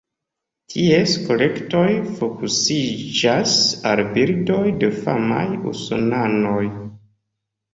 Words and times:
Ties 0.73 1.11
kolektoj 1.25 1.83
fokusiĝas 2.21 3.53
al 3.91 4.01
bildoj 4.17 4.63
de 4.85 4.91
famaj 5.05 5.45
usonanoj. 5.75 6.59